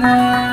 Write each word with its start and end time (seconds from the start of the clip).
Krishna. 0.00 0.45